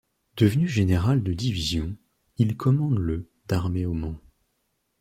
Devenu 0.35 0.67
général 0.67 1.21
de 1.21 1.31
division, 1.31 1.95
il 2.37 2.57
commande 2.57 2.97
le 2.97 3.29
d'armée 3.47 3.85
au 3.85 3.93
Mans. 3.93 4.19